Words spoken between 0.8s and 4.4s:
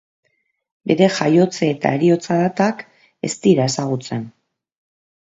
Bere jaiotze eta heriotza datak ez dira ezagutzen.